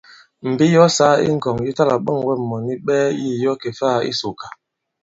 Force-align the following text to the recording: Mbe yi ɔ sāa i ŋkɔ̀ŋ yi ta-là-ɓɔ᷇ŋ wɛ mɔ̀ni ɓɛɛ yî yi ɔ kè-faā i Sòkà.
Mbe 0.51 0.63
yi 0.71 0.77
ɔ 0.85 0.87
sāa 0.97 1.15
i 1.25 1.27
ŋkɔ̀ŋ 1.37 1.57
yi 1.65 1.71
ta-là-ɓɔ᷇ŋ 1.77 2.19
wɛ 2.27 2.33
mɔ̀ni 2.49 2.73
ɓɛɛ 2.85 3.05
yî 3.21 3.29
yi 3.41 3.45
ɔ 3.53 3.55
kè-faā 3.61 3.97
i 4.09 4.11
Sòkà. 4.19 4.47